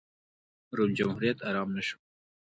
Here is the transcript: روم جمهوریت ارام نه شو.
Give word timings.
روم 0.77 0.91
جمهوریت 0.97 1.37
ارام 1.49 1.69
نه 1.75 1.81
شو. 1.87 1.97